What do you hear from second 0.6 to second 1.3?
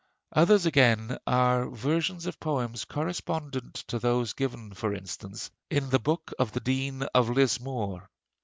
again